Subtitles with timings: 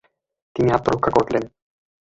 [0.55, 1.43] তিনি আত্মরক্ষা করলেন।